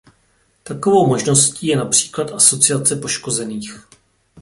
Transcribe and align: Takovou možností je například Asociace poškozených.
Takovou 0.63 1.07
možností 1.07 1.67
je 1.67 1.77
například 1.77 2.31
Asociace 2.31 2.95
poškozených. 2.95 3.81